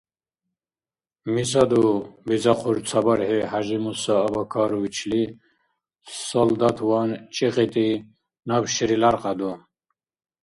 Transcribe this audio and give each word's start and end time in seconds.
—Мисаду,— 1.33 1.83
бизахъур 2.25 2.77
ца 2.87 2.99
бархӀи 3.05 3.39
ХӀяжимуса 3.51 4.15
Абакаровичли, 4.27 5.23
солдатван 6.27 7.09
чӀикьитӀи,— 7.35 7.89
наб 8.49 8.63
шери 8.73 8.97
ляркьяду? 9.01 9.51